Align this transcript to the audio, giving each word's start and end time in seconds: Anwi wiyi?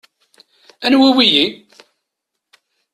Anwi 0.85 1.07
wiyi? 1.15 1.45